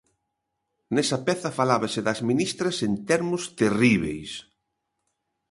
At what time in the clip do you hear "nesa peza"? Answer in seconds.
0.95-1.49